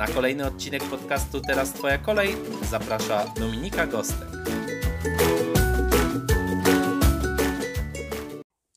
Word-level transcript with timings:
Na 0.00 0.06
kolejny 0.06 0.46
odcinek 0.46 0.82
podcastu 0.84 1.40
Teraz 1.40 1.72
Twoja 1.72 1.98
kolej 1.98 2.28
zaprasza 2.62 3.24
Dominika 3.40 3.86
Gostek. 3.86 4.28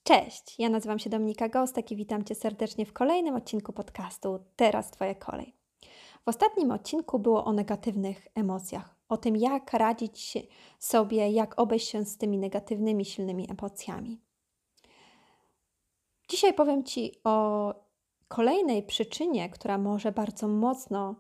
Cześć, 0.04 0.60
ja 0.60 0.70
nazywam 0.70 1.00
się 1.00 1.10
Dominika 1.10 1.50
Gostek 1.50 1.92
i 1.92 1.96
witam 1.96 2.24
Cię 2.24 2.36
serdecznie 2.36 2.86
w 2.86 2.94
kolejnym 2.94 3.36
odcinku 3.36 3.74
podcastu 3.74 4.40
Teraz 4.56 4.92
Twoja 4.92 5.16
kolej. 5.16 5.56
W 6.26 6.28
ostatnim 6.28 6.72
odcinku 6.72 7.20
było 7.20 7.46
o 7.46 7.54
negatywnych 7.54 8.28
emocjach, 8.36 8.96
o 9.10 9.18
tym 9.18 9.36
jak 9.36 9.74
radzić 9.74 10.38
sobie, 10.80 11.32
jak 11.32 11.60
obejść 11.60 11.90
się 11.90 12.06
z 12.06 12.18
tymi 12.18 12.38
negatywnymi, 12.38 13.06
silnymi 13.06 13.48
emocjami. 13.52 14.22
Dzisiaj 16.30 16.54
powiem 16.54 16.84
Ci 16.84 17.12
o 17.24 17.74
kolejnej 18.36 18.84
przyczynie, 18.84 19.50
która 19.50 19.78
może 19.78 20.12
bardzo 20.12 20.48
mocno 20.48 21.16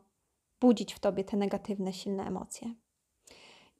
budzić 0.61 0.93
w 0.93 0.99
tobie 0.99 1.23
te 1.23 1.37
negatywne, 1.37 1.93
silne 1.93 2.27
emocje. 2.27 2.73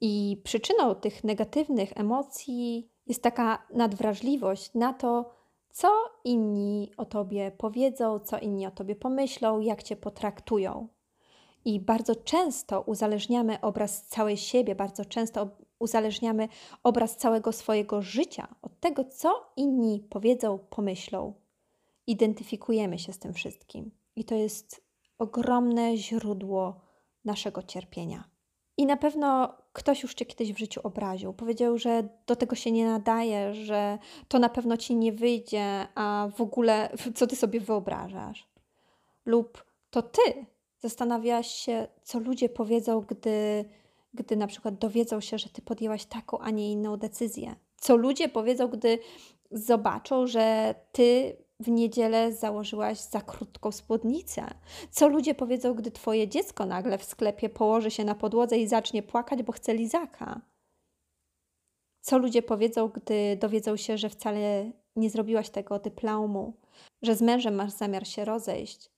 I 0.00 0.40
przyczyną 0.44 0.94
tych 0.94 1.24
negatywnych 1.24 1.92
emocji 1.96 2.90
jest 3.06 3.22
taka 3.22 3.66
nadwrażliwość 3.72 4.74
na 4.74 4.92
to, 4.92 5.30
co 5.70 5.88
inni 6.24 6.90
o 6.96 7.04
tobie 7.04 7.52
powiedzą, 7.58 8.18
co 8.18 8.38
inni 8.38 8.66
o 8.66 8.70
tobie 8.70 8.96
pomyślą, 8.96 9.60
jak 9.60 9.82
cię 9.82 9.96
potraktują. 9.96 10.88
I 11.64 11.80
bardzo 11.80 12.16
często 12.16 12.80
uzależniamy 12.80 13.60
obraz 13.60 14.06
całej 14.06 14.36
siebie, 14.36 14.74
bardzo 14.74 15.04
często 15.04 15.48
uzależniamy 15.78 16.48
obraz 16.82 17.16
całego 17.16 17.52
swojego 17.52 18.02
życia 18.02 18.54
od 18.62 18.80
tego, 18.80 19.04
co 19.04 19.52
inni 19.56 20.06
powiedzą, 20.10 20.58
pomyślą 20.58 21.43
identyfikujemy 22.06 22.98
się 22.98 23.12
z 23.12 23.18
tym 23.18 23.32
wszystkim. 23.32 23.90
I 24.16 24.24
to 24.24 24.34
jest 24.34 24.84
ogromne 25.18 25.96
źródło 25.96 26.80
naszego 27.24 27.62
cierpienia. 27.62 28.24
I 28.76 28.86
na 28.86 28.96
pewno 28.96 29.54
ktoś 29.72 30.02
już 30.02 30.14
cię 30.14 30.26
kiedyś 30.26 30.52
w 30.52 30.58
życiu 30.58 30.80
obraził. 30.84 31.32
Powiedział, 31.32 31.78
że 31.78 32.08
do 32.26 32.36
tego 32.36 32.56
się 32.56 32.72
nie 32.72 32.86
nadaje, 32.86 33.54
że 33.54 33.98
to 34.28 34.38
na 34.38 34.48
pewno 34.48 34.76
ci 34.76 34.96
nie 34.96 35.12
wyjdzie, 35.12 35.86
a 35.94 36.28
w 36.36 36.40
ogóle 36.40 36.90
co 37.16 37.26
ty 37.26 37.36
sobie 37.36 37.60
wyobrażasz? 37.60 38.48
Lub 39.26 39.64
to 39.90 40.02
ty 40.02 40.46
zastanawiasz 40.78 41.54
się, 41.54 41.86
co 42.02 42.18
ludzie 42.18 42.48
powiedzą, 42.48 43.00
gdy, 43.00 43.64
gdy 44.14 44.36
na 44.36 44.46
przykład 44.46 44.78
dowiedzą 44.78 45.20
się, 45.20 45.38
że 45.38 45.48
ty 45.48 45.62
podjęłaś 45.62 46.04
taką, 46.04 46.38
a 46.38 46.50
nie 46.50 46.72
inną 46.72 46.96
decyzję. 46.96 47.54
Co 47.76 47.96
ludzie 47.96 48.28
powiedzą, 48.28 48.68
gdy 48.68 48.98
zobaczą, 49.50 50.26
że 50.26 50.74
ty 50.92 51.36
w 51.64 51.68
niedzielę 51.68 52.32
założyłaś 52.32 52.98
za 52.98 53.20
krótką 53.20 53.72
spódnicę. 53.72 54.54
Co 54.90 55.08
ludzie 55.08 55.34
powiedzą, 55.34 55.74
gdy 55.74 55.90
twoje 55.90 56.28
dziecko 56.28 56.66
nagle 56.66 56.98
w 56.98 57.04
sklepie 57.04 57.48
położy 57.48 57.90
się 57.90 58.04
na 58.04 58.14
podłodze 58.14 58.58
i 58.58 58.68
zacznie 58.68 59.02
płakać, 59.02 59.42
bo 59.42 59.52
chce 59.52 59.74
lizaka? 59.74 60.40
Co 62.00 62.18
ludzie 62.18 62.42
powiedzą, 62.42 62.88
gdy 62.88 63.36
dowiedzą 63.36 63.76
się, 63.76 63.98
że 63.98 64.08
wcale 64.08 64.70
nie 64.96 65.10
zrobiłaś 65.10 65.50
tego 65.50 65.78
dyplomu, 65.78 66.56
że 67.02 67.14
z 67.14 67.22
mężem 67.22 67.54
masz 67.54 67.72
zamiar 67.72 68.06
się 68.06 68.24
rozejść? 68.24 68.90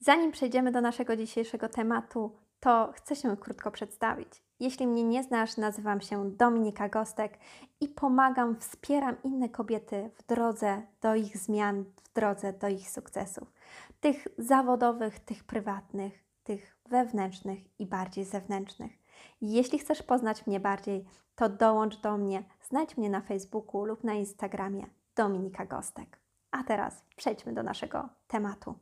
Zanim 0.00 0.32
przejdziemy 0.32 0.72
do 0.72 0.80
naszego 0.80 1.16
dzisiejszego 1.16 1.68
tematu, 1.68 2.32
to 2.60 2.92
chcę 2.94 3.16
się 3.16 3.36
krótko 3.36 3.70
przedstawić. 3.70 4.28
Jeśli 4.62 4.86
mnie 4.86 5.04
nie 5.04 5.22
znasz, 5.22 5.56
nazywam 5.56 6.00
się 6.00 6.30
Dominika 6.30 6.88
Gostek 6.88 7.38
i 7.80 7.88
pomagam, 7.88 8.56
wspieram 8.56 9.16
inne 9.24 9.48
kobiety 9.48 10.10
w 10.14 10.26
drodze 10.26 10.82
do 11.00 11.14
ich 11.14 11.38
zmian, 11.38 11.84
w 12.04 12.12
drodze 12.12 12.52
do 12.52 12.68
ich 12.68 12.90
sukcesów. 12.90 13.52
Tych 14.00 14.28
zawodowych, 14.38 15.20
tych 15.20 15.44
prywatnych, 15.44 16.24
tych 16.44 16.76
wewnętrznych 16.88 17.58
i 17.80 17.86
bardziej 17.86 18.24
zewnętrznych. 18.24 18.92
Jeśli 19.40 19.78
chcesz 19.78 20.02
poznać 20.02 20.46
mnie 20.46 20.60
bardziej, 20.60 21.04
to 21.34 21.48
dołącz 21.48 22.00
do 22.00 22.16
mnie, 22.16 22.44
znajdź 22.68 22.96
mnie 22.96 23.10
na 23.10 23.20
Facebooku 23.20 23.84
lub 23.84 24.04
na 24.04 24.14
Instagramie 24.14 24.86
Dominika 25.16 25.66
Gostek. 25.66 26.18
A 26.50 26.64
teraz 26.64 27.04
przejdźmy 27.16 27.52
do 27.52 27.62
naszego 27.62 28.08
tematu. 28.26 28.74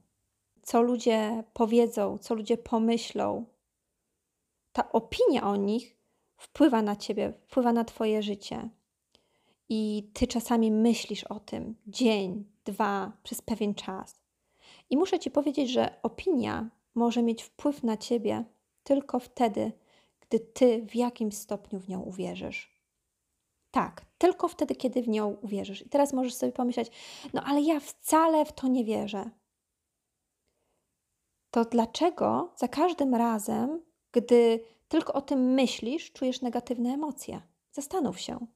Co 0.62 0.82
ludzie 0.82 1.44
powiedzą, 1.52 2.18
co 2.18 2.34
ludzie 2.34 2.56
pomyślą, 2.56 3.44
ta 4.80 4.92
opinia 4.92 5.42
o 5.42 5.56
nich 5.56 5.96
wpływa 6.36 6.82
na 6.82 6.96
ciebie, 6.96 7.32
wpływa 7.46 7.72
na 7.72 7.84
twoje 7.84 8.22
życie. 8.22 8.68
I 9.68 10.10
ty 10.14 10.26
czasami 10.26 10.70
myślisz 10.70 11.24
o 11.24 11.40
tym 11.40 11.76
dzień, 11.86 12.44
dwa, 12.64 13.12
przez 13.22 13.42
pewien 13.42 13.74
czas. 13.74 14.22
I 14.90 14.96
muszę 14.96 15.18
ci 15.18 15.30
powiedzieć, 15.30 15.70
że 15.70 16.02
opinia 16.02 16.70
może 16.94 17.22
mieć 17.22 17.42
wpływ 17.42 17.82
na 17.82 17.96
ciebie 17.96 18.44
tylko 18.82 19.18
wtedy, 19.18 19.72
gdy 20.20 20.40
ty 20.40 20.86
w 20.86 20.96
jakimś 20.96 21.36
stopniu 21.36 21.80
w 21.80 21.88
nią 21.88 22.00
uwierzysz. 22.00 22.80
Tak, 23.70 24.04
tylko 24.18 24.48
wtedy, 24.48 24.74
kiedy 24.74 25.02
w 25.02 25.08
nią 25.08 25.36
uwierzysz. 25.42 25.82
I 25.82 25.88
teraz 25.88 26.12
możesz 26.12 26.34
sobie 26.34 26.52
pomyśleć, 26.52 26.90
no 27.32 27.42
ale 27.44 27.60
ja 27.60 27.80
wcale 27.80 28.44
w 28.44 28.52
to 28.52 28.68
nie 28.68 28.84
wierzę. 28.84 29.30
To 31.50 31.64
dlaczego 31.64 32.52
za 32.56 32.68
każdym 32.68 33.14
razem, 33.14 33.89
gdy 34.12 34.60
tylko 34.88 35.12
o 35.12 35.22
tym 35.22 35.54
myślisz, 35.54 36.12
czujesz 36.12 36.40
negatywne 36.40 36.90
emocje. 36.90 37.42
Zastanów 37.72 38.20
się. 38.20 38.46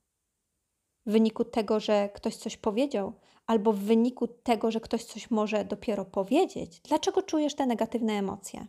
W 1.06 1.12
wyniku 1.12 1.44
tego, 1.44 1.80
że 1.80 2.08
ktoś 2.14 2.36
coś 2.36 2.56
powiedział, 2.56 3.12
albo 3.46 3.72
w 3.72 3.78
wyniku 3.78 4.26
tego, 4.26 4.70
że 4.70 4.80
ktoś 4.80 5.04
coś 5.04 5.30
może 5.30 5.64
dopiero 5.64 6.04
powiedzieć, 6.04 6.80
dlaczego 6.80 7.22
czujesz 7.22 7.54
te 7.54 7.66
negatywne 7.66 8.12
emocje? 8.12 8.66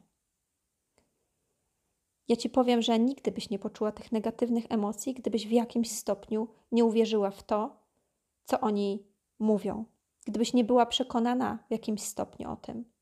Ja 2.27 2.35
ci 2.35 2.49
powiem, 2.49 2.81
że 2.81 2.99
nigdy 2.99 3.31
byś 3.31 3.49
nie 3.49 3.59
poczuła 3.59 3.91
tych 3.91 4.11
negatywnych 4.11 4.65
emocji, 4.69 5.13
gdybyś 5.13 5.47
w 5.47 5.51
jakimś 5.51 5.91
stopniu 5.91 6.47
nie 6.71 6.85
uwierzyła 6.85 7.31
w 7.31 7.43
to, 7.43 7.77
co 8.45 8.59
oni 8.59 9.03
mówią, 9.39 9.85
gdybyś 10.25 10.53
nie 10.53 10.63
była 10.63 10.85
przekonana 10.85 11.59
w 11.67 11.71
jakimś 11.71 12.01
stopniu 12.01 12.51
o 12.51 12.55
tym. 12.55 12.94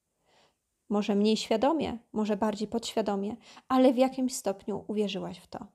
Może 0.93 1.15
mniej 1.15 1.37
świadomie, 1.37 1.97
może 2.11 2.37
bardziej 2.37 2.67
podświadomie, 2.67 3.35
ale 3.67 3.93
w 3.93 3.97
jakimś 3.97 4.35
stopniu 4.35 4.83
uwierzyłaś 4.87 5.39
w 5.39 5.47
to. 5.47 5.65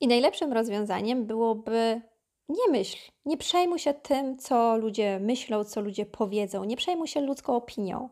I 0.00 0.08
najlepszym 0.08 0.52
rozwiązaniem 0.52 1.26
byłoby 1.26 2.00
nie 2.48 2.68
myśl, 2.70 3.12
nie 3.24 3.36
przejmuj 3.36 3.78
się 3.78 3.94
tym, 3.94 4.38
co 4.38 4.76
ludzie 4.76 5.20
myślą, 5.20 5.64
co 5.64 5.80
ludzie 5.80 6.06
powiedzą, 6.06 6.64
nie 6.64 6.76
przejmuj 6.76 7.08
się 7.08 7.20
ludzką 7.20 7.56
opinią. 7.56 8.08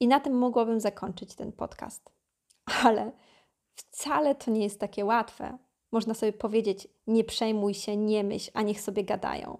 I 0.00 0.08
na 0.08 0.20
tym 0.20 0.38
mogłabym 0.38 0.80
zakończyć 0.80 1.34
ten 1.34 1.52
podcast. 1.52 2.10
Ale 2.84 3.12
wcale 3.74 4.34
to 4.34 4.50
nie 4.50 4.62
jest 4.62 4.80
takie 4.80 5.04
łatwe. 5.04 5.58
Można 5.92 6.14
sobie 6.14 6.32
powiedzieć: 6.32 6.88
nie 7.06 7.24
przejmuj 7.24 7.74
się, 7.74 7.96
nie 7.96 8.24
myśl, 8.24 8.50
a 8.54 8.62
niech 8.62 8.80
sobie 8.80 9.04
gadają. 9.04 9.58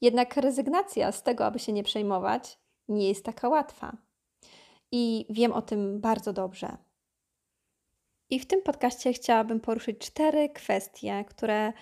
Jednak 0.00 0.36
rezygnacja 0.36 1.12
z 1.12 1.22
tego, 1.22 1.46
aby 1.46 1.58
się 1.58 1.72
nie 1.72 1.82
przejmować, 1.82 2.58
nie 2.88 3.08
jest 3.08 3.24
taka 3.24 3.48
łatwa. 3.48 4.05
I 4.92 5.26
wiem 5.30 5.52
o 5.52 5.62
tym 5.62 6.00
bardzo 6.00 6.32
dobrze. 6.32 6.76
I 8.30 8.40
w 8.40 8.46
tym 8.46 8.62
podcaście 8.62 9.12
chciałabym 9.12 9.60
poruszyć 9.60 9.98
cztery 9.98 10.48
kwestie, 10.48 11.24
które 11.28 11.72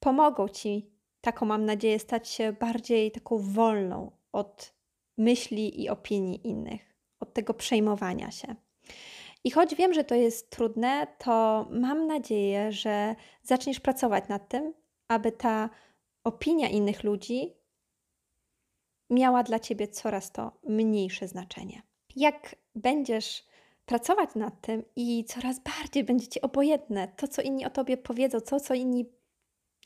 pomogą 0.00 0.48
Ci, 0.48 0.90
taką 1.20 1.46
mam 1.46 1.64
nadzieję, 1.64 1.98
stać 1.98 2.28
się 2.28 2.52
bardziej 2.52 3.12
taką 3.12 3.38
wolną 3.38 4.10
od 4.32 4.74
myśli 5.18 5.82
i 5.82 5.88
opinii 5.88 6.48
innych, 6.48 6.94
od 7.20 7.32
tego 7.34 7.54
przejmowania 7.54 8.30
się. 8.30 8.54
I 9.44 9.50
choć 9.50 9.74
wiem, 9.74 9.94
że 9.94 10.04
to 10.04 10.14
jest 10.14 10.50
trudne, 10.50 11.06
to 11.18 11.66
mam 11.70 12.06
nadzieję, 12.06 12.72
że 12.72 13.14
zaczniesz 13.42 13.80
pracować 13.80 14.28
nad 14.28 14.48
tym, 14.48 14.74
aby 15.08 15.32
ta 15.32 15.70
opinia 16.24 16.68
innych 16.68 17.04
ludzi 17.04 17.54
miała 19.10 19.42
dla 19.42 19.58
ciebie 19.58 19.88
coraz 19.88 20.32
to 20.32 20.52
mniejsze 20.68 21.28
znaczenie. 21.28 21.82
Jak 22.16 22.56
będziesz 22.74 23.44
pracować 23.86 24.34
nad 24.34 24.60
tym 24.60 24.82
i 24.96 25.24
coraz 25.24 25.60
bardziej 25.60 26.04
będzie 26.04 26.26
ci 26.26 26.40
obojętne 26.40 27.08
to, 27.16 27.28
co 27.28 27.42
inni 27.42 27.66
o 27.66 27.70
tobie 27.70 27.96
powiedzą, 27.96 28.40
to, 28.40 28.60
co 28.60 28.74
inni 28.74 29.06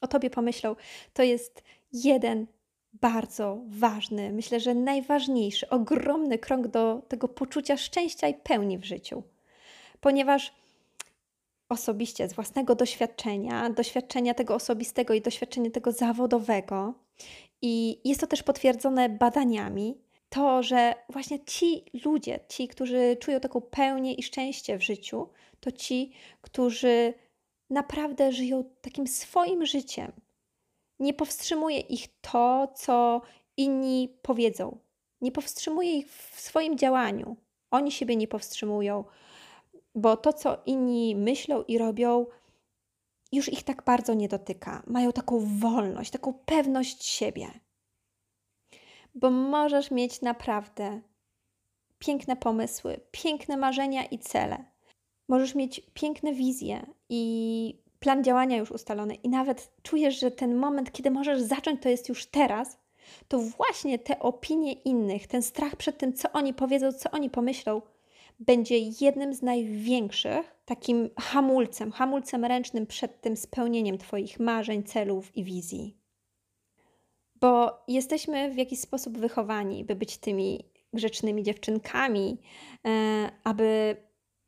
o 0.00 0.06
tobie 0.06 0.30
pomyślą, 0.30 0.76
to 1.12 1.22
jest 1.22 1.62
jeden 1.92 2.46
bardzo 2.92 3.58
ważny, 3.66 4.32
myślę, 4.32 4.60
że 4.60 4.74
najważniejszy, 4.74 5.68
ogromny 5.68 6.38
krok 6.38 6.68
do 6.68 7.02
tego 7.08 7.28
poczucia 7.28 7.76
szczęścia 7.76 8.28
i 8.28 8.34
pełni 8.34 8.78
w 8.78 8.84
życiu. 8.84 9.22
Ponieważ 10.00 10.54
osobiście, 11.68 12.28
z 12.28 12.32
własnego 12.32 12.74
doświadczenia, 12.74 13.70
doświadczenia 13.70 14.34
tego 14.34 14.54
osobistego 14.54 15.14
i 15.14 15.20
doświadczenia 15.20 15.70
tego 15.70 15.92
zawodowego, 15.92 16.94
i 17.62 18.00
jest 18.04 18.20
to 18.20 18.26
też 18.26 18.42
potwierdzone 18.42 19.08
badaniami, 19.08 19.98
to, 20.30 20.62
że 20.62 20.94
właśnie 21.08 21.44
ci 21.44 21.84
ludzie, 22.04 22.40
ci, 22.48 22.68
którzy 22.68 23.16
czują 23.20 23.40
taką 23.40 23.60
pełnię 23.60 24.14
i 24.14 24.22
szczęście 24.22 24.78
w 24.78 24.82
życiu, 24.82 25.28
to 25.60 25.72
ci, 25.72 26.12
którzy 26.40 27.14
naprawdę 27.70 28.32
żyją 28.32 28.64
takim 28.80 29.06
swoim 29.06 29.66
życiem. 29.66 30.12
Nie 30.98 31.14
powstrzymuje 31.14 31.80
ich 31.80 32.08
to, 32.20 32.72
co 32.74 33.22
inni 33.56 34.16
powiedzą. 34.22 34.78
Nie 35.20 35.32
powstrzymuje 35.32 35.96
ich 35.96 36.12
w 36.12 36.40
swoim 36.40 36.78
działaniu. 36.78 37.36
Oni 37.70 37.92
siebie 37.92 38.16
nie 38.16 38.28
powstrzymują, 38.28 39.04
bo 39.94 40.16
to, 40.16 40.32
co 40.32 40.58
inni 40.66 41.16
myślą 41.16 41.62
i 41.62 41.78
robią, 41.78 42.26
już 43.32 43.52
ich 43.52 43.62
tak 43.62 43.84
bardzo 43.84 44.14
nie 44.14 44.28
dotyka. 44.28 44.82
Mają 44.86 45.12
taką 45.12 45.58
wolność, 45.58 46.10
taką 46.10 46.34
pewność 46.34 47.04
siebie. 47.04 47.50
Bo 49.14 49.30
możesz 49.30 49.90
mieć 49.90 50.22
naprawdę 50.22 51.00
piękne 51.98 52.36
pomysły, 52.36 53.00
piękne 53.10 53.56
marzenia 53.56 54.04
i 54.04 54.18
cele. 54.18 54.64
Możesz 55.28 55.54
mieć 55.54 55.80
piękne 55.94 56.32
wizje 56.32 56.86
i 57.08 57.82
plan 58.00 58.24
działania 58.24 58.56
już 58.56 58.70
ustalony, 58.70 59.14
i 59.14 59.28
nawet 59.28 59.72
czujesz, 59.82 60.20
że 60.20 60.30
ten 60.30 60.56
moment, 60.56 60.92
kiedy 60.92 61.10
możesz 61.10 61.42
zacząć, 61.42 61.82
to 61.82 61.88
jest 61.88 62.08
już 62.08 62.26
teraz, 62.26 62.78
to 63.28 63.38
właśnie 63.38 63.98
te 63.98 64.18
opinie 64.18 64.72
innych, 64.72 65.26
ten 65.26 65.42
strach 65.42 65.76
przed 65.76 65.98
tym, 65.98 66.12
co 66.12 66.32
oni 66.32 66.54
powiedzą, 66.54 66.92
co 66.92 67.10
oni 67.10 67.30
pomyślą, 67.30 67.82
będzie 68.40 68.78
jednym 68.78 69.34
z 69.34 69.42
największych 69.42 70.56
takim 70.64 71.10
hamulcem, 71.20 71.92
hamulcem 71.92 72.44
ręcznym 72.44 72.86
przed 72.86 73.20
tym 73.20 73.36
spełnieniem 73.36 73.98
Twoich 73.98 74.40
marzeń, 74.40 74.82
celów 74.82 75.36
i 75.36 75.44
wizji. 75.44 75.99
Bo 77.40 77.82
jesteśmy 77.88 78.50
w 78.50 78.56
jakiś 78.56 78.80
sposób 78.80 79.18
wychowani, 79.18 79.84
by 79.84 79.94
być 79.94 80.18
tymi 80.18 80.64
grzecznymi 80.92 81.42
dziewczynkami, 81.42 82.38
e, 82.86 83.30
aby 83.44 83.96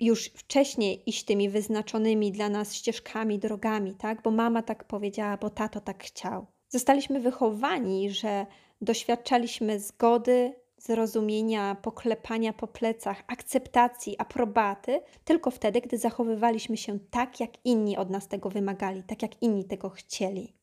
już 0.00 0.24
wcześniej 0.24 1.08
iść 1.10 1.24
tymi 1.24 1.48
wyznaczonymi 1.48 2.32
dla 2.32 2.48
nas 2.48 2.74
ścieżkami, 2.74 3.38
drogami, 3.38 3.94
tak? 3.94 4.22
Bo 4.22 4.30
mama 4.30 4.62
tak 4.62 4.84
powiedziała, 4.84 5.36
bo 5.36 5.50
tato 5.50 5.80
tak 5.80 6.04
chciał. 6.04 6.46
Zostaliśmy 6.68 7.20
wychowani, 7.20 8.10
że 8.10 8.46
doświadczaliśmy 8.80 9.80
zgody, 9.80 10.54
zrozumienia, 10.78 11.76
poklepania 11.82 12.52
po 12.52 12.66
plecach, 12.66 13.22
akceptacji, 13.26 14.18
aprobaty, 14.18 15.00
tylko 15.24 15.50
wtedy, 15.50 15.80
gdy 15.80 15.98
zachowywaliśmy 15.98 16.76
się 16.76 16.98
tak, 17.10 17.40
jak 17.40 17.50
inni 17.64 17.96
od 17.96 18.10
nas 18.10 18.28
tego 18.28 18.50
wymagali, 18.50 19.02
tak 19.02 19.22
jak 19.22 19.42
inni 19.42 19.64
tego 19.64 19.90
chcieli. 19.90 20.61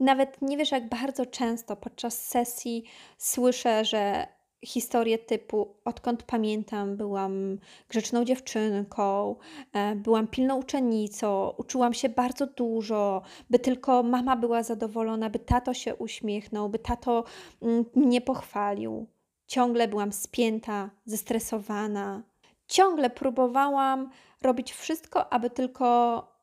Nawet 0.00 0.42
nie 0.42 0.56
wiesz, 0.56 0.70
jak 0.70 0.88
bardzo 0.88 1.26
często 1.26 1.76
podczas 1.76 2.22
sesji 2.22 2.84
słyszę, 3.18 3.84
że 3.84 4.26
historie 4.64 5.18
typu 5.18 5.76
odkąd 5.84 6.22
pamiętam, 6.22 6.96
byłam 6.96 7.58
grzeczną 7.88 8.24
dziewczynką, 8.24 9.36
e, 9.72 9.96
byłam 9.96 10.26
pilną 10.26 10.56
uczennicą, 10.56 11.54
uczyłam 11.56 11.94
się 11.94 12.08
bardzo 12.08 12.46
dużo, 12.46 13.22
by 13.50 13.58
tylko 13.58 14.02
mama 14.02 14.36
była 14.36 14.62
zadowolona, 14.62 15.30
by 15.30 15.38
tato 15.38 15.74
się 15.74 15.94
uśmiechnął, 15.94 16.68
by 16.68 16.78
tato 16.78 17.24
mm, 17.62 17.84
mnie 17.94 18.20
pochwalił. 18.20 19.06
Ciągle 19.46 19.88
byłam 19.88 20.12
spięta, 20.12 20.90
zestresowana. 21.04 22.22
Ciągle 22.66 23.10
próbowałam 23.10 24.10
robić 24.42 24.72
wszystko, 24.72 25.32
aby 25.32 25.50
tylko 25.50 26.35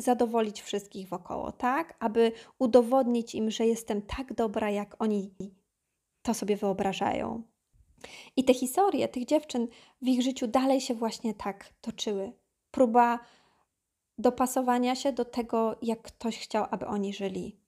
zadowolić 0.00 0.62
wszystkich 0.62 1.08
wokoło, 1.08 1.52
tak? 1.52 1.96
Aby 1.98 2.32
udowodnić 2.58 3.34
im, 3.34 3.50
że 3.50 3.66
jestem 3.66 4.02
tak 4.02 4.34
dobra, 4.34 4.70
jak 4.70 4.96
oni 4.98 5.34
to 6.22 6.34
sobie 6.34 6.56
wyobrażają. 6.56 7.42
I 8.36 8.44
te 8.44 8.54
historie 8.54 9.08
tych 9.08 9.24
dziewczyn 9.24 9.68
w 10.02 10.08
ich 10.08 10.22
życiu 10.22 10.46
dalej 10.46 10.80
się 10.80 10.94
właśnie 10.94 11.34
tak 11.34 11.72
toczyły. 11.80 12.32
Próba 12.70 13.18
dopasowania 14.18 14.94
się 14.94 15.12
do 15.12 15.24
tego, 15.24 15.76
jak 15.82 16.02
ktoś 16.02 16.38
chciał, 16.38 16.66
aby 16.70 16.86
oni 16.86 17.14
żyli. 17.14 17.60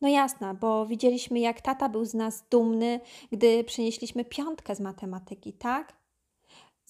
No 0.00 0.08
jasna, 0.08 0.54
bo 0.54 0.86
widzieliśmy, 0.86 1.40
jak 1.40 1.60
tata 1.60 1.88
był 1.88 2.04
z 2.04 2.14
nas 2.14 2.44
dumny, 2.50 3.00
gdy 3.32 3.64
przynieśliśmy 3.64 4.24
piątkę 4.24 4.74
z 4.74 4.80
matematyki, 4.80 5.52
tak? 5.52 5.99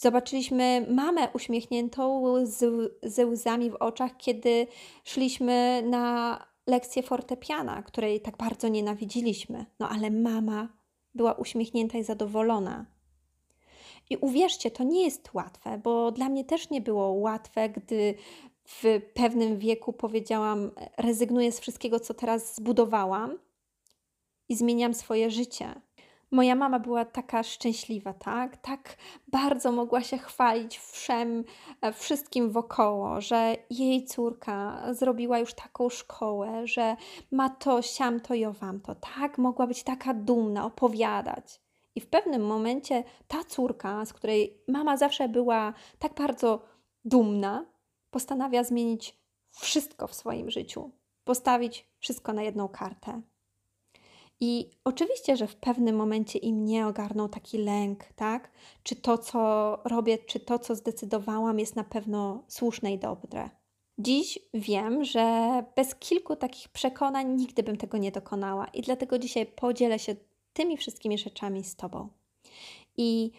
Zobaczyliśmy 0.01 0.87
mamę 0.91 1.29
uśmiechniętą 1.35 2.35
z, 2.47 2.93
ze 3.03 3.27
łzami 3.27 3.71
w 3.71 3.75
oczach, 3.75 4.17
kiedy 4.17 4.67
szliśmy 5.05 5.83
na 5.87 6.39
lekcję 6.67 7.03
fortepiana, 7.03 7.83
której 7.83 8.21
tak 8.21 8.37
bardzo 8.37 8.69
nienawidziliśmy. 8.69 9.67
No 9.79 9.89
ale 9.89 10.11
mama 10.11 10.69
była 11.15 11.33
uśmiechnięta 11.33 11.99
i 11.99 12.05
zadowolona. 12.05 12.87
I 14.11 14.17
uwierzcie, 14.17 14.71
to 14.71 14.85
nie 14.85 15.05
jest 15.05 15.35
łatwe, 15.35 15.81
bo 15.85 16.13
dla 16.13 16.29
mnie 16.29 16.45
też 16.45 16.71
nie 16.71 16.81
było 16.81 17.13
łatwe, 17.13 17.69
gdy 17.69 18.15
w 18.65 18.85
pewnym 19.15 19.59
wieku 19.59 19.93
powiedziałam: 19.93 20.71
rezygnuję 20.97 21.53
z 21.53 21.61
wszystkiego, 21.61 22.01
co 22.01 22.15
teraz 22.15 22.57
zbudowałam 22.57 23.39
i 24.49 24.57
zmieniam 24.57 24.95
swoje 24.95 25.31
życie. 25.31 25.81
Moja 26.31 26.55
mama 26.55 26.79
była 26.79 27.05
taka 27.05 27.43
szczęśliwa, 27.43 28.13
tak? 28.13 28.57
Tak 28.57 28.97
bardzo 29.29 29.73
mogła 29.73 30.03
się 30.03 30.19
chwalić 30.19 30.79
wszem, 30.79 31.45
e, 31.81 31.93
wszystkim 31.93 32.51
wokoło, 32.51 33.21
że 33.21 33.57
jej 33.71 34.05
córka 34.05 34.83
zrobiła 34.95 35.39
już 35.39 35.55
taką 35.55 35.89
szkołę, 35.89 36.67
że 36.67 36.97
ma 37.31 37.49
to, 37.49 37.83
siam 37.83 38.21
to 38.21 38.35
i 38.35 38.45
owam 38.45 38.81
to, 38.81 38.95
tak? 38.95 39.39
Mogła 39.39 39.67
być 39.67 39.83
taka 39.83 40.15
dumna, 40.15 40.65
opowiadać. 40.65 41.61
I 41.95 42.01
w 42.01 42.09
pewnym 42.09 42.47
momencie 42.47 43.05
ta 43.29 43.45
córka, 43.45 44.05
z 44.05 44.13
której 44.13 44.63
mama 44.69 44.97
zawsze 44.97 45.29
była 45.29 45.73
tak 45.99 46.15
bardzo 46.15 46.63
dumna, 47.05 47.67
postanawia 48.11 48.65
zmienić 48.65 49.21
wszystko 49.51 50.07
w 50.07 50.15
swoim 50.15 50.51
życiu, 50.51 50.91
postawić 51.25 51.87
wszystko 51.99 52.33
na 52.33 52.43
jedną 52.43 52.69
kartę. 52.69 53.23
I 54.41 54.71
oczywiście, 54.85 55.37
że 55.37 55.47
w 55.47 55.57
pewnym 55.57 55.97
momencie 55.97 56.39
i 56.39 56.53
mnie 56.53 56.87
ogarnął 56.87 57.29
taki 57.29 57.59
lęk, 57.59 58.05
tak? 58.05 58.51
Czy 58.83 58.97
to, 58.97 59.19
co 59.19 59.79
robię, 59.85 60.19
czy 60.19 60.41
to, 60.41 60.59
co 60.59 60.75
zdecydowałam, 60.75 61.59
jest 61.59 61.77
na 61.77 61.85
pewno 61.85 62.45
słuszne 62.49 62.93
i 62.93 62.99
dobre. 62.99 63.51
Dziś 63.99 64.39
wiem, 64.55 65.05
że 65.05 65.65
bez 65.77 65.95
kilku 65.95 66.37
takich 66.37 66.69
przekonań 66.69 67.35
nigdy 67.37 67.63
bym 67.63 67.77
tego 67.77 67.99
nie 67.99 68.13
dokonała, 68.13 68.67
i 68.67 68.83
dlatego 68.83 69.19
dzisiaj 69.19 69.47
podzielę 69.47 69.99
się 69.99 70.17
tymi 70.53 70.77
wszystkimi 70.77 71.19
rzeczami 71.19 71.65
z 71.65 71.77
Tobą. 71.77 72.09
I 72.97 73.31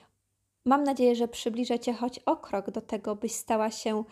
mam 0.66 0.84
nadzieję, 0.84 1.16
że 1.16 1.28
przybliżę 1.28 1.80
Cię 1.80 1.94
choć 1.94 2.20
o 2.20 2.38
krok 2.38 2.72
do 2.72 2.82
tego, 2.82 3.16
byś 3.16 3.32
stała 3.32 3.72
się 3.72 4.04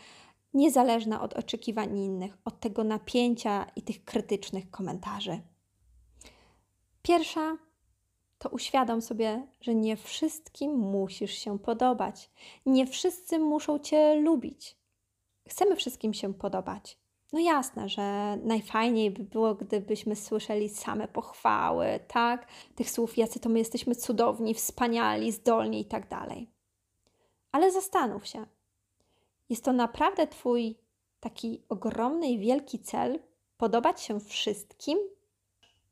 niezależna 0.54 1.22
od 1.22 1.34
oczekiwań 1.34 1.98
innych, 2.00 2.38
od 2.46 2.60
tego 2.60 2.84
napięcia 2.84 3.66
i 3.76 3.82
tych 3.82 4.06
krytycznych 4.06 4.72
komentarzy. 4.72 5.42
Pierwsza 7.10 7.58
to 8.38 8.50
uświadom 8.50 9.02
sobie, 9.02 9.48
że 9.62 9.76
nie 9.76 9.98
wszystkim 9.98 10.72
musisz 10.72 11.32
się 11.32 11.60
podobać. 11.60 12.32
Nie 12.66 12.88
wszyscy 12.88 13.40
muszą 13.40 13.80
cię 13.80 14.16
lubić. 14.16 14.78
Chcemy 15.48 15.76
wszystkim 15.76 16.14
się 16.14 16.34
podobać. 16.34 16.98
No 17.34 17.40
jasne, 17.40 17.90
że 17.90 18.38
najfajniej 18.44 19.12
by 19.12 19.24
było, 19.24 19.56
gdybyśmy 19.56 20.16
słyszeli 20.16 20.70
same 20.70 21.08
pochwały, 21.08 22.00
tak? 22.08 22.48
Tych 22.76 22.92
słów, 22.92 23.18
jacy 23.18 23.40
to 23.40 23.50
my 23.50 23.60
jesteśmy 23.60 23.96
cudowni, 23.96 24.54
wspaniali, 24.54 25.32
zdolni 25.32 25.82
i 25.82 25.86
tak 25.86 26.10
dalej. 26.10 26.52
Ale 27.52 27.72
zastanów 27.72 28.28
się. 28.28 28.46
Jest 29.50 29.64
to 29.64 29.74
naprawdę 29.74 30.28
Twój 30.28 30.78
taki 31.20 31.64
ogromny 31.70 32.30
i 32.30 32.40
wielki 32.40 32.80
cel 32.80 33.20
podobać 33.58 34.02
się 34.02 34.20
wszystkim 34.20 35.00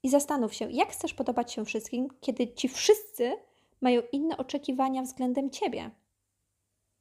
i 0.07 0.09
zastanów 0.09 0.53
się, 0.53 0.71
jak 0.71 0.91
chcesz 0.91 1.13
podobać 1.13 1.53
się 1.53 1.65
wszystkim, 1.65 2.07
kiedy 2.21 2.53
ci 2.53 2.69
wszyscy 2.69 3.37
mają 3.81 4.01
inne 4.11 4.37
oczekiwania 4.37 5.01
względem 5.01 5.49
ciebie. 5.49 5.91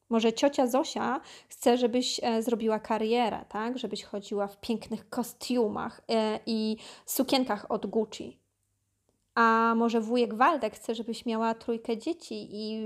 Może 0.08 0.32
ciocia 0.32 0.66
Zosia 0.66 1.20
chce, 1.48 1.78
żebyś 1.78 2.20
e, 2.22 2.42
zrobiła 2.42 2.78
karierę, 2.78 3.44
tak? 3.48 3.78
Żebyś 3.78 4.04
chodziła 4.04 4.46
w 4.46 4.60
pięknych 4.60 5.08
kostiumach 5.08 6.02
e, 6.08 6.40
i 6.46 6.76
sukienkach 7.06 7.70
od 7.70 7.86
Gucci. 7.86 8.40
A 9.34 9.74
może 9.76 10.00
wujek 10.00 10.34
Waldek 10.34 10.74
chce, 10.74 10.94
żebyś 10.94 11.26
miała 11.26 11.54
trójkę 11.54 11.98
dzieci 11.98 12.48
i 12.50 12.82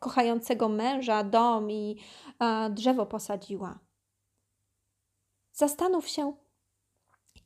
kochającego 0.00 0.68
męża, 0.68 1.24
dom 1.24 1.70
i 1.70 1.96
e, 2.40 2.70
drzewo 2.70 3.06
posadziła. 3.06 3.78
Zastanów 5.52 6.08
się, 6.08 6.32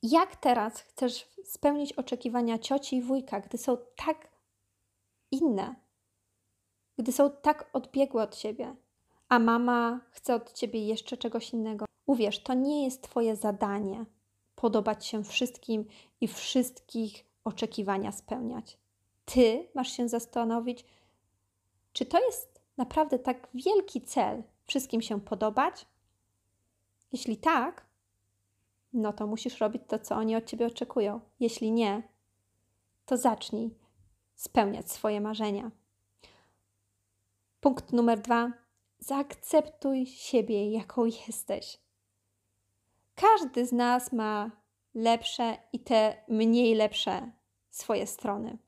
jak 0.02 0.36
teraz 0.36 0.80
chcesz 0.80 1.28
spełnić 1.44 1.92
oczekiwania 1.92 2.58
cioci 2.58 2.96
i 2.96 3.02
wujka, 3.02 3.40
gdy 3.40 3.58
są 3.58 3.76
tak 3.96 4.28
inne, 5.30 5.74
gdy 6.98 7.12
są 7.12 7.30
tak 7.30 7.70
odbiegłe 7.72 8.22
od 8.22 8.36
siebie? 8.36 8.76
a 9.30 9.38
mama 9.38 10.00
chce 10.10 10.34
od 10.34 10.52
ciebie 10.52 10.86
jeszcze 10.86 11.16
czegoś 11.16 11.50
innego. 11.52 11.84
Uwierz, 12.06 12.42
to 12.42 12.54
nie 12.54 12.84
jest 12.84 13.02
twoje 13.02 13.36
zadanie 13.36 14.04
podobać 14.54 15.06
się 15.06 15.24
wszystkim 15.24 15.84
i 16.20 16.28
wszystkich 16.28 17.24
oczekiwania 17.44 18.12
spełniać. 18.12 18.78
Ty 19.24 19.68
masz 19.74 19.92
się 19.92 20.08
zastanowić, 20.08 20.84
czy 21.92 22.06
to 22.06 22.24
jest 22.26 22.60
naprawdę 22.76 23.18
tak 23.18 23.48
wielki 23.54 24.00
cel 24.00 24.42
wszystkim 24.66 25.02
się 25.02 25.20
podobać? 25.20 25.86
Jeśli 27.12 27.36
tak, 27.36 27.86
no 28.92 29.12
to 29.12 29.26
musisz 29.26 29.60
robić 29.60 29.82
to, 29.88 29.98
co 29.98 30.14
oni 30.14 30.36
od 30.36 30.44
ciebie 30.44 30.66
oczekują. 30.66 31.20
Jeśli 31.40 31.72
nie, 31.72 32.02
to 33.06 33.16
zacznij 33.16 33.74
spełniać 34.34 34.90
swoje 34.90 35.20
marzenia. 35.20 35.70
Punkt 37.60 37.92
numer 37.92 38.20
dwa. 38.20 38.52
Zaakceptuj 38.98 40.06
siebie, 40.06 40.70
jaką 40.70 41.04
jesteś. 41.04 41.78
Każdy 43.14 43.66
z 43.66 43.72
nas 43.72 44.12
ma 44.12 44.50
lepsze 44.94 45.56
i 45.72 45.80
te 45.80 46.16
mniej 46.28 46.74
lepsze 46.74 47.32
swoje 47.70 48.06
strony. 48.06 48.58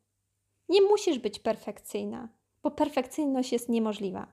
Nie 0.69 0.83
musisz 0.83 1.19
być 1.19 1.39
perfekcyjna, 1.39 2.29
bo 2.63 2.71
perfekcyjność 2.71 3.53
jest 3.53 3.69
niemożliwa. 3.69 4.27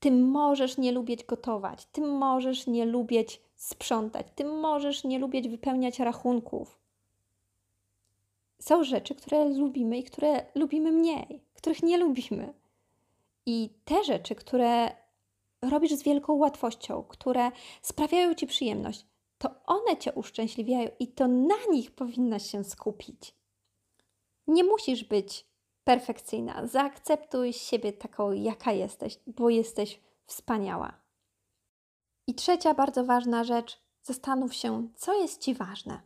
Ty 0.00 0.10
możesz 0.10 0.78
nie 0.78 0.92
lubić 0.92 1.24
gotować, 1.24 1.86
ty 1.86 2.00
możesz 2.00 2.66
nie 2.66 2.84
lubić 2.84 3.40
sprzątać, 3.62 4.26
ty 4.34 4.44
możesz 4.44 5.04
nie 5.04 5.18
lubić 5.18 5.48
wypełniać 5.48 5.98
rachunków. 5.98 6.78
Są 8.58 8.84
rzeczy, 8.84 9.14
które 9.14 9.48
lubimy 9.48 9.98
i 9.98 10.04
które 10.04 10.46
lubimy 10.54 10.92
mniej, 10.92 11.40
których 11.54 11.82
nie 11.82 11.98
lubimy. 11.98 12.54
I 13.46 13.70
te 13.84 14.04
rzeczy, 14.04 14.34
które 14.34 14.96
robisz 15.62 15.92
z 15.92 16.02
wielką 16.02 16.32
łatwością, 16.32 17.04
które 17.08 17.50
sprawiają 17.82 18.34
ci 18.34 18.46
przyjemność, 18.46 19.06
to 19.38 19.50
one 19.66 19.96
cię 19.96 20.12
uszczęśliwiają 20.12 20.88
i 20.98 21.08
to 21.08 21.28
na 21.28 21.66
nich 21.70 21.90
powinnaś 21.90 22.50
się 22.50 22.64
skupić. 22.64 23.34
Nie 24.46 24.64
musisz 24.64 25.04
być 25.04 25.46
perfekcyjna. 25.84 26.66
Zaakceptuj 26.66 27.52
siebie 27.52 27.92
taką, 27.92 28.32
jaka 28.32 28.72
jesteś, 28.72 29.18
bo 29.26 29.50
jesteś 29.50 30.00
wspaniała. 30.26 31.01
I 32.26 32.34
trzecia 32.34 32.74
bardzo 32.74 33.04
ważna 33.04 33.44
rzecz: 33.44 33.80
zastanów 34.02 34.54
się, 34.54 34.88
co 34.96 35.14
jest 35.14 35.40
ci 35.40 35.54
ważne. 35.54 36.00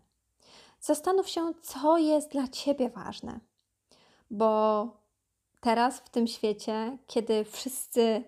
Zastanów 0.81 1.29
się, 1.29 1.53
co 1.63 1.99
jest 1.99 2.31
dla 2.31 2.49
ciebie 2.49 2.91
ważne. 2.91 3.41
Bo 4.31 4.91
teraz 5.61 5.99
w 6.01 6.09
tym 6.09 6.27
świecie, 6.27 6.99
kiedy 7.07 7.45
wszyscy 7.45 8.25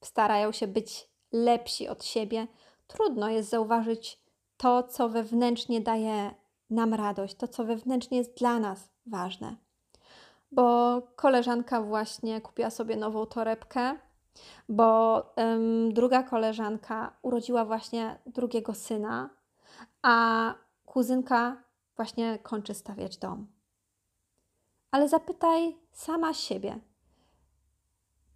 starają 0.00 0.52
się 0.52 0.66
być 0.66 1.08
lepsi 1.32 1.88
od 1.88 2.04
siebie, 2.04 2.46
trudno 2.86 3.28
jest 3.28 3.50
zauważyć 3.50 4.18
to, 4.56 4.82
co 4.82 5.08
wewnętrznie 5.08 5.80
daje 5.80 6.34
nam 6.70 6.94
radość, 6.94 7.34
to, 7.34 7.48
co 7.48 7.64
wewnętrznie 7.64 8.18
jest 8.18 8.34
dla 8.34 8.58
nas 8.58 8.88
ważne. 9.06 9.56
Bo 10.52 11.02
koleżanka 11.16 11.82
właśnie 11.82 12.40
kupiła 12.40 12.70
sobie 12.70 12.96
nową 12.96 13.26
torebkę, 13.26 13.98
bo 14.68 15.22
druga 15.88 16.22
koleżanka 16.22 17.16
urodziła 17.22 17.64
właśnie 17.64 18.18
drugiego 18.26 18.74
syna, 18.74 19.30
a 20.02 20.54
kuzynka 20.84 21.62
właśnie 21.96 22.38
kończy 22.38 22.74
stawiać 22.74 23.16
dom. 23.16 23.46
Ale 24.90 25.08
zapytaj 25.08 25.76
sama 25.92 26.34
siebie, 26.34 26.80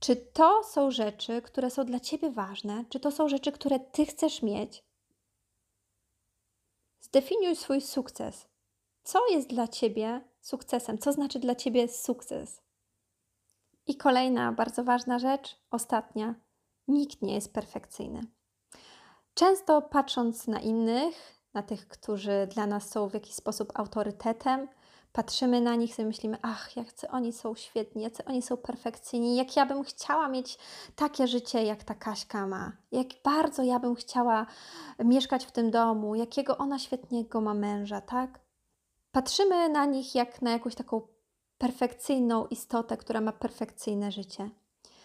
czy 0.00 0.16
to 0.16 0.62
są 0.64 0.90
rzeczy, 0.90 1.42
które 1.42 1.70
są 1.70 1.84
dla 1.84 2.00
ciebie 2.00 2.30
ważne? 2.30 2.84
Czy 2.88 3.00
to 3.00 3.10
są 3.10 3.28
rzeczy, 3.28 3.52
które 3.52 3.80
ty 3.80 4.06
chcesz 4.06 4.42
mieć? 4.42 4.84
Zdefiniuj 7.00 7.56
swój 7.56 7.80
sukces. 7.80 8.48
Co 9.04 9.28
jest 9.30 9.48
dla 9.48 9.68
ciebie 9.68 10.20
sukcesem? 10.40 10.98
Co 10.98 11.12
znaczy 11.12 11.38
dla 11.38 11.54
ciebie 11.54 11.88
sukces? 11.88 12.62
I 13.86 13.96
kolejna 13.96 14.52
bardzo 14.52 14.84
ważna 14.84 15.18
rzecz, 15.18 15.56
ostatnia. 15.70 16.34
Nikt 16.88 17.22
nie 17.22 17.34
jest 17.34 17.54
perfekcyjny. 17.54 18.20
Często 19.34 19.82
patrząc 19.82 20.46
na 20.46 20.60
innych, 20.60 21.40
na 21.54 21.62
tych, 21.62 21.88
którzy 21.88 22.48
dla 22.54 22.66
nas 22.66 22.90
są 22.90 23.08
w 23.08 23.14
jakiś 23.14 23.34
sposób 23.34 23.72
autorytetem, 23.74 24.68
patrzymy 25.12 25.60
na 25.60 25.74
nich 25.74 25.98
i 25.98 26.04
myślimy, 26.04 26.38
ach, 26.42 26.76
jak 26.76 26.86
oni 27.10 27.32
są 27.32 27.54
świetni, 27.54 28.02
jak 28.02 28.12
oni 28.26 28.42
są 28.42 28.56
perfekcyjni, 28.56 29.36
jak 29.36 29.56
ja 29.56 29.66
bym 29.66 29.84
chciała 29.84 30.28
mieć 30.28 30.58
takie 30.96 31.28
życie, 31.28 31.64
jak 31.64 31.84
ta 31.84 31.94
Kaśka 31.94 32.46
ma, 32.46 32.72
jak 32.92 33.06
bardzo 33.24 33.62
ja 33.62 33.78
bym 33.78 33.94
chciała 33.94 34.46
mieszkać 34.98 35.46
w 35.46 35.52
tym 35.52 35.70
domu, 35.70 36.14
jakiego 36.14 36.58
ona 36.58 36.78
świetnego 36.78 37.40
ma 37.40 37.54
męża, 37.54 38.00
tak? 38.00 38.40
Patrzymy 39.12 39.68
na 39.68 39.84
nich 39.84 40.14
jak 40.14 40.42
na 40.42 40.50
jakąś 40.50 40.74
taką 40.74 41.13
perfekcyjną 41.58 42.46
istotę, 42.46 42.96
która 42.96 43.20
ma 43.20 43.32
perfekcyjne 43.32 44.12
życie, 44.12 44.50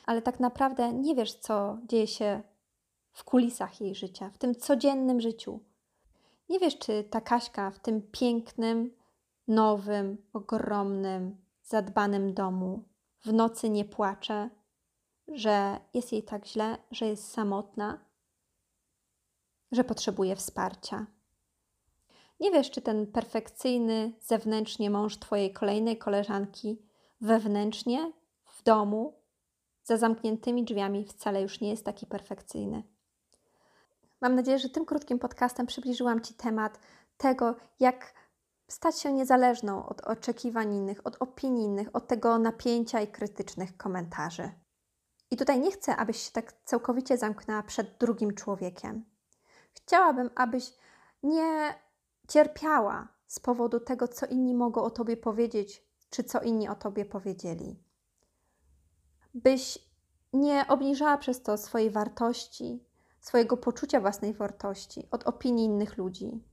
ale 0.05 0.21
tak 0.21 0.39
naprawdę 0.39 0.93
nie 0.93 1.15
wiesz, 1.15 1.33
co 1.33 1.77
dzieje 1.87 2.07
się 2.07 2.41
w 3.11 3.23
kulisach 3.23 3.81
jej 3.81 3.95
życia, 3.95 4.29
w 4.29 4.37
tym 4.37 4.55
codziennym 4.55 5.21
życiu. 5.21 5.59
Nie 6.49 6.59
wiesz, 6.59 6.77
czy 6.77 7.03
ta 7.03 7.21
Kaśka 7.21 7.71
w 7.71 7.79
tym 7.79 8.01
pięknym, 8.01 8.95
nowym, 9.47 10.17
ogromnym, 10.33 11.37
zadbanym 11.63 12.33
domu 12.33 12.83
w 13.25 13.33
nocy 13.33 13.69
nie 13.69 13.85
płacze, 13.85 14.49
że 15.27 15.79
jest 15.93 16.11
jej 16.11 16.23
tak 16.23 16.45
źle, 16.45 16.77
że 16.91 17.05
jest 17.05 17.31
samotna, 17.31 17.99
że 19.71 19.83
potrzebuje 19.83 20.35
wsparcia. 20.35 21.05
Nie 22.39 22.51
wiesz, 22.51 22.71
czy 22.71 22.81
ten 22.81 23.07
perfekcyjny 23.07 24.13
zewnętrznie 24.21 24.89
mąż 24.89 25.17
Twojej 25.17 25.53
kolejnej 25.53 25.97
koleżanki 25.97 26.81
wewnętrznie, 27.21 28.11
w 28.45 28.63
domu, 28.63 29.13
za 29.83 29.97
zamkniętymi 29.97 30.63
drzwiami 30.63 31.05
wcale 31.05 31.41
już 31.41 31.61
nie 31.61 31.69
jest 31.69 31.85
taki 31.85 32.05
perfekcyjny. 32.05 32.83
Mam 34.21 34.35
nadzieję, 34.35 34.59
że 34.59 34.69
tym 34.69 34.85
krótkim 34.85 35.19
podcastem 35.19 35.65
przybliżyłam 35.65 36.21
Ci 36.21 36.33
temat 36.33 36.79
tego, 37.17 37.55
jak 37.79 38.13
stać 38.67 38.99
się 38.99 39.13
niezależną 39.13 39.85
od 39.85 40.01
oczekiwań 40.01 40.75
innych, 40.75 41.07
od 41.07 41.15
opinii 41.19 41.65
innych, 41.65 41.95
od 41.95 42.07
tego 42.07 42.39
napięcia 42.39 43.01
i 43.01 43.07
krytycznych 43.07 43.77
komentarzy. 43.77 44.51
I 45.31 45.37
tutaj 45.37 45.59
nie 45.59 45.71
chcę, 45.71 45.95
abyś 45.95 46.17
się 46.17 46.31
tak 46.31 46.53
całkowicie 46.65 47.17
zamknęła 47.17 47.63
przed 47.63 47.97
drugim 47.97 48.35
człowiekiem. 48.35 49.05
Chciałabym, 49.73 50.29
abyś 50.35 50.73
nie 51.23 51.75
cierpiała 52.29 53.07
z 53.27 53.39
powodu 53.39 53.79
tego, 53.79 54.07
co 54.07 54.25
inni 54.25 54.53
mogą 54.53 54.83
o 54.83 54.89
tobie 54.89 55.17
powiedzieć, 55.17 55.83
czy 56.09 56.23
co 56.23 56.41
inni 56.41 56.69
o 56.69 56.75
tobie 56.75 57.05
powiedzieli. 57.05 57.75
Byś 59.33 59.79
nie 60.33 60.65
obniżała 60.67 61.17
przez 61.17 61.41
to 61.41 61.57
swojej 61.57 61.89
wartości, 61.89 62.83
swojego 63.19 63.57
poczucia 63.57 63.99
własnej 63.99 64.33
wartości 64.33 65.07
od 65.11 65.23
opinii 65.23 65.65
innych 65.65 65.97
ludzi. 65.97 66.43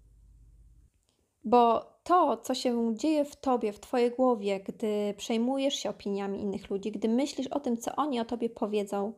Bo 1.45 1.93
to, 2.03 2.37
co 2.37 2.55
się 2.55 2.95
dzieje 2.97 3.25
w 3.25 3.37
tobie, 3.37 3.73
w 3.73 3.81
twojej 3.81 4.11
głowie, 4.11 4.61
gdy 4.61 5.15
przejmujesz 5.17 5.75
się 5.75 5.91
opiniami 5.91 6.41
innych 6.41 6.71
ludzi, 6.71 6.93
gdy 6.93 7.09
myślisz 7.09 7.47
o 7.47 7.61
tym, 7.61 7.77
co 7.77 7.97
oni 7.97 8.21
o 8.21 8.25
tobie 8.25 8.51
powiedzą, 8.51 9.13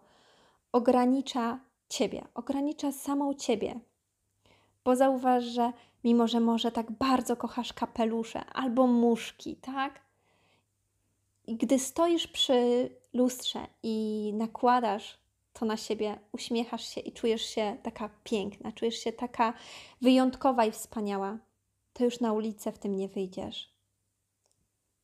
ogranicza 0.72 1.60
ciebie, 1.88 2.24
ogranicza 2.34 2.92
samą 2.92 3.34
ciebie. 3.34 3.80
Bo 4.84 4.96
zauważ, 4.96 5.44
że 5.44 5.72
mimo, 6.08 6.28
że 6.28 6.40
może 6.40 6.72
tak 6.72 6.90
bardzo 6.92 7.36
kochasz 7.36 7.72
kapelusze 7.72 8.44
albo 8.44 8.86
muszki, 8.86 9.56
tak? 9.56 10.00
I 11.46 11.56
gdy 11.56 11.78
stoisz 11.78 12.26
przy 12.26 12.90
lustrze 13.12 13.66
i 13.82 14.30
nakładasz 14.34 15.18
to 15.52 15.66
na 15.66 15.76
siebie, 15.76 16.18
uśmiechasz 16.32 16.88
się 16.88 17.00
i 17.00 17.12
czujesz 17.12 17.42
się 17.42 17.76
taka 17.82 18.10
piękna, 18.24 18.72
czujesz 18.72 18.94
się 18.94 19.12
taka 19.12 19.52
wyjątkowa 20.00 20.64
i 20.64 20.72
wspaniała, 20.72 21.38
to 21.92 22.04
już 22.04 22.20
na 22.20 22.32
ulicę 22.32 22.72
w 22.72 22.78
tym 22.78 22.96
nie 22.96 23.08
wyjdziesz. 23.08 23.74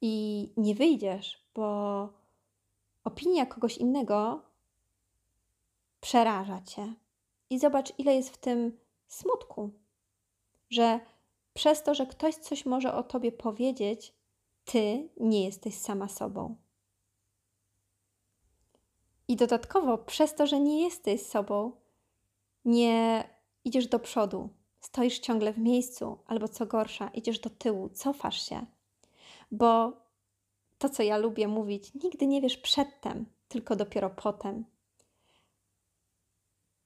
I 0.00 0.52
nie 0.56 0.75
wyjdziesz, 0.75 1.44
bo 1.54 2.08
opinia 3.04 3.46
kogoś 3.46 3.78
innego 3.78 4.42
przeraża 6.00 6.61
cię. 6.61 6.94
I 7.50 7.58
zobacz, 7.58 7.92
ile 7.99 8.14
jest 8.14 8.30
w 8.30 8.37
tym 8.37 8.78
smutku, 9.08 9.70
że 10.71 11.00
przez 11.54 11.83
to, 11.83 11.94
że 11.94 12.06
ktoś 12.06 12.35
coś 12.35 12.66
może 12.66 12.94
o 12.94 13.02
tobie 13.02 13.33
powiedzieć, 13.33 14.14
ty 14.64 15.09
nie 15.16 15.44
jesteś 15.44 15.75
sama 15.75 16.09
sobą. 16.09 16.56
I 19.28 19.37
dodatkowo, 19.37 19.99
przez 19.99 20.35
to, 20.35 20.47
że 20.47 20.61
nie 20.61 20.85
jesteś 20.85 21.26
sobą, 21.26 21.73
nie 22.64 23.25
idziesz 23.64 23.87
do 23.87 23.99
przodu, 23.99 24.49
stoisz 24.80 25.18
ciągle 25.18 25.52
w 25.52 25.59
miejscu, 25.59 26.18
albo 26.26 26.49
co 26.49 26.66
gorsza, 26.66 27.09
idziesz 27.09 27.38
do 27.38 27.50
tyłu, 27.50 27.88
cofasz 27.88 28.49
się. 28.49 28.66
Bo 29.50 29.92
to, 30.78 30.88
co 30.88 31.02
ja 31.02 31.16
lubię 31.16 31.49
mówić, 31.49 31.94
nigdy 31.94 32.26
nie 32.26 32.40
wiesz 32.40 32.56
przedtem, 32.56 33.26
tylko 33.49 33.76
dopiero 33.76 34.11
potem. 34.11 34.64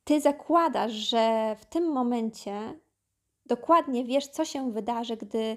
ty 0.04 0.20
zakładasz, 0.20 0.92
że 0.92 1.56
w 1.61 1.64
tym 1.64 1.92
momencie 1.92 2.78
dokładnie 3.48 4.04
wiesz, 4.04 4.26
co 4.26 4.44
się 4.44 4.72
wydarzy, 4.72 5.16
gdy 5.16 5.56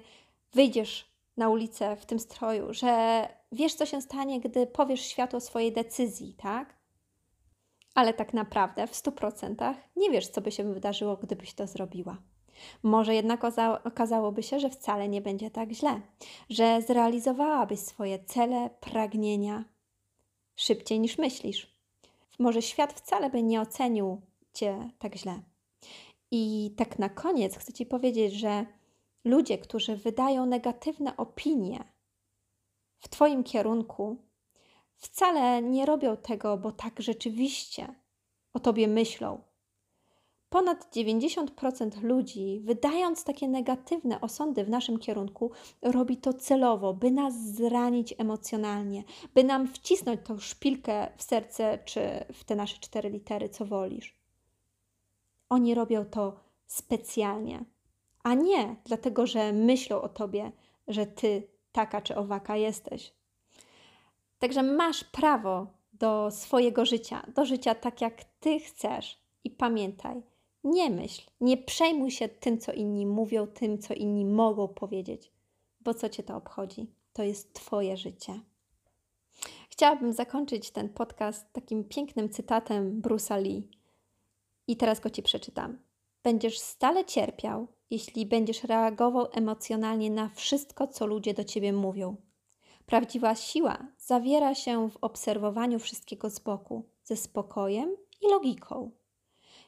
wyjdziesz 0.52 1.12
na 1.36 1.48
ulicę 1.48 1.96
w 1.96 2.06
tym 2.06 2.18
stroju, 2.18 2.74
że 2.74 3.28
wiesz, 3.52 3.74
co 3.74 3.86
się 3.86 4.02
stanie, 4.02 4.40
gdy 4.40 4.66
powiesz 4.66 5.00
światu 5.00 5.36
o 5.36 5.40
swojej 5.40 5.72
decyzji, 5.72 6.34
tak? 6.38 6.74
Ale 7.94 8.14
tak 8.14 8.34
naprawdę 8.34 8.86
w 8.86 8.92
100% 8.92 9.74
nie 9.96 10.10
wiesz, 10.10 10.28
co 10.28 10.40
by 10.40 10.52
się 10.52 10.64
wydarzyło, 10.64 11.16
gdybyś 11.16 11.54
to 11.54 11.66
zrobiła. 11.66 12.16
Może 12.82 13.14
jednak 13.14 13.44
okazałoby 13.84 14.42
się, 14.42 14.60
że 14.60 14.70
wcale 14.70 15.08
nie 15.08 15.20
będzie 15.20 15.50
tak 15.50 15.72
źle, 15.72 16.00
że 16.50 16.82
zrealizowałabyś 16.82 17.80
swoje 17.80 18.24
cele, 18.24 18.70
pragnienia 18.80 19.64
szybciej 20.56 21.00
niż 21.00 21.18
myślisz. 21.18 21.76
Może 22.38 22.62
świat 22.62 22.92
wcale 22.92 23.30
by 23.30 23.42
nie 23.42 23.60
ocenił 23.60 24.20
cię 24.54 24.90
tak 24.98 25.16
źle. 25.16 25.42
I 26.34 26.74
tak 26.76 26.98
na 26.98 27.08
koniec 27.08 27.56
chcę 27.56 27.72
ci 27.72 27.86
powiedzieć, 27.86 28.34
że 28.34 28.66
ludzie, 29.24 29.58
którzy 29.58 29.96
wydają 29.96 30.46
negatywne 30.46 31.16
opinie 31.16 31.84
w 32.98 33.08
Twoim 33.08 33.44
kierunku, 33.44 34.16
wcale 34.96 35.62
nie 35.62 35.86
robią 35.86 36.16
tego, 36.16 36.56
bo 36.56 36.72
tak 36.72 37.02
rzeczywiście 37.02 37.94
o 38.52 38.60
Tobie 38.60 38.88
myślą. 38.88 39.42
Ponad 40.48 40.96
90% 40.96 42.02
ludzi, 42.02 42.60
wydając 42.64 43.24
takie 43.24 43.48
negatywne 43.48 44.20
osądy 44.20 44.64
w 44.64 44.68
naszym 44.68 44.98
kierunku, 44.98 45.50
robi 45.82 46.16
to 46.16 46.34
celowo, 46.34 46.94
by 46.94 47.10
nas 47.10 47.34
zranić 47.34 48.14
emocjonalnie, 48.18 49.04
by 49.34 49.44
nam 49.44 49.68
wcisnąć 49.68 50.20
tą 50.24 50.38
szpilkę 50.38 51.08
w 51.16 51.22
serce 51.22 51.78
czy 51.84 52.00
w 52.32 52.44
te 52.44 52.56
nasze 52.56 52.78
cztery 52.78 53.10
litery, 53.10 53.48
co 53.48 53.66
wolisz. 53.66 54.21
Oni 55.52 55.74
robią 55.74 56.04
to 56.04 56.40
specjalnie, 56.66 57.64
a 58.22 58.34
nie 58.34 58.76
dlatego, 58.84 59.26
że 59.26 59.52
myślą 59.52 60.02
o 60.02 60.08
tobie, 60.08 60.52
że 60.88 61.06
ty 61.06 61.48
taka 61.72 62.00
czy 62.00 62.16
owaka 62.16 62.56
jesteś. 62.56 63.12
Także 64.38 64.62
masz 64.62 65.04
prawo 65.04 65.66
do 65.92 66.30
swojego 66.30 66.84
życia, 66.84 67.26
do 67.34 67.44
życia 67.44 67.74
tak 67.74 68.00
jak 68.00 68.24
ty 68.24 68.60
chcesz. 68.60 69.18
I 69.44 69.50
pamiętaj, 69.50 70.22
nie 70.64 70.90
myśl, 70.90 71.22
nie 71.40 71.56
przejmuj 71.56 72.10
się 72.10 72.28
tym, 72.28 72.58
co 72.58 72.72
inni 72.72 73.06
mówią, 73.06 73.46
tym, 73.46 73.78
co 73.78 73.94
inni 73.94 74.24
mogą 74.24 74.68
powiedzieć, 74.68 75.32
bo 75.80 75.94
co 75.94 76.08
cię 76.08 76.22
to 76.22 76.36
obchodzi? 76.36 76.86
To 77.12 77.22
jest 77.22 77.54
Twoje 77.54 77.96
życie. 77.96 78.40
Chciałabym 79.70 80.12
zakończyć 80.12 80.70
ten 80.70 80.88
podcast 80.88 81.52
takim 81.52 81.84
pięknym 81.84 82.28
cytatem 82.28 83.02
Bruce'a 83.02 83.42
Lee. 83.42 83.81
I 84.66 84.76
teraz 84.76 85.00
go 85.00 85.10
ci 85.10 85.22
przeczytam. 85.22 85.78
Będziesz 86.22 86.58
stale 86.58 87.04
cierpiał, 87.04 87.68
jeśli 87.90 88.26
będziesz 88.26 88.64
reagował 88.64 89.26
emocjonalnie 89.32 90.10
na 90.10 90.28
wszystko, 90.28 90.86
co 90.86 91.06
ludzie 91.06 91.34
do 91.34 91.44
ciebie 91.44 91.72
mówią. 91.72 92.16
Prawdziwa 92.86 93.34
siła 93.34 93.78
zawiera 93.98 94.54
się 94.54 94.90
w 94.90 94.96
obserwowaniu 94.96 95.78
wszystkiego 95.78 96.30
z 96.30 96.38
boku, 96.38 96.88
ze 97.04 97.16
spokojem 97.16 97.96
i 98.20 98.30
logiką. 98.30 98.90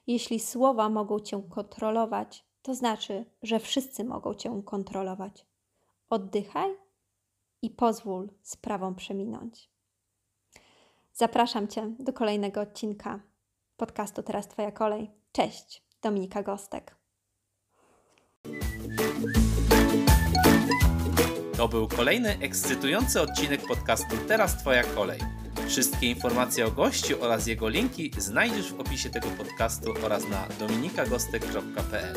Jeśli 0.06 0.40
słowa 0.40 0.88
mogą 0.88 1.20
cię 1.20 1.42
kontrolować, 1.50 2.44
to 2.62 2.74
znaczy, 2.74 3.24
że 3.42 3.60
wszyscy 3.60 4.04
mogą 4.04 4.34
cię 4.34 4.62
kontrolować. 4.64 5.46
Oddychaj 6.10 6.70
i 7.62 7.70
pozwól 7.70 8.30
sprawom 8.42 8.94
przeminąć. 8.94 9.70
Zapraszam 11.12 11.68
cię 11.68 11.94
do 11.98 12.12
kolejnego 12.12 12.60
odcinka 12.60 13.20
podcastu 13.76 14.22
Teraz 14.22 14.48
Twoja 14.48 14.72
kolej. 14.72 15.10
Cześć, 15.32 15.82
Dominika 16.02 16.42
Gostek. 16.42 16.96
To 21.56 21.68
był 21.68 21.88
kolejny 21.88 22.38
ekscytujący 22.40 23.20
odcinek 23.20 23.60
podcastu 23.68 24.16
Teraz 24.28 24.56
Twoja 24.56 24.82
kolej. 24.82 25.20
Wszystkie 25.68 26.10
informacje 26.10 26.66
o 26.66 26.70
gościu 26.70 27.22
oraz 27.22 27.46
jego 27.46 27.68
linki 27.68 28.10
znajdziesz 28.18 28.72
w 28.72 28.80
opisie 28.80 29.10
tego 29.10 29.28
podcastu 29.28 29.94
oraz 30.04 30.28
na 30.28 30.48
dominikagostek.pl. 30.58 32.16